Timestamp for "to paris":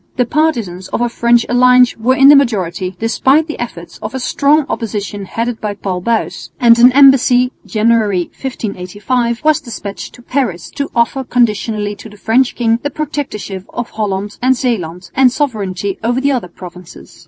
10.15-10.71